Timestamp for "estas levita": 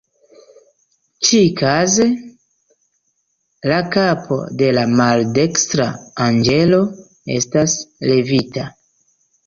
7.41-8.71